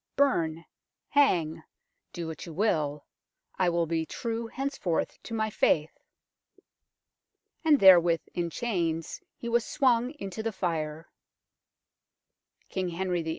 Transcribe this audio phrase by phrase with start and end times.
[0.15, 0.65] Burn
[1.15, 1.61] ^hang
[2.11, 3.05] do what you will
[3.59, 5.95] I will be true henceforth to my faith."
[7.63, 11.11] And therewith, in chains, he was swung into the fire.
[12.67, 13.29] King Henry VIII.